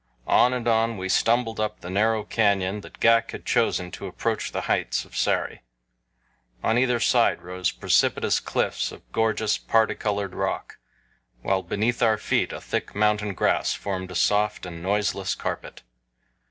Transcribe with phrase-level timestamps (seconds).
[0.25, 4.51] On and on we stumbled up the narrow canyon that Ghak had chosen to approach
[4.51, 5.61] the heights of Sari.
[6.63, 10.79] On either side rose precipitous cliffs of gorgeous, parti colored rock,
[11.43, 15.83] while beneath our feet a thick mountain grass formed a soft and noiseless carpet.